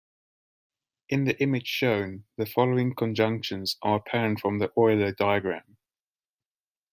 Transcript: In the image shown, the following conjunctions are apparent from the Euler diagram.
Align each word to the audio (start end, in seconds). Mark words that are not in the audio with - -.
In 1.09 1.25
the 1.25 1.39
image 1.39 1.67
shown, 1.67 2.23
the 2.35 2.47
following 2.47 2.95
conjunctions 2.95 3.77
are 3.83 3.97
apparent 3.97 4.39
from 4.39 4.57
the 4.57 4.71
Euler 4.75 5.11
diagram. 5.11 5.77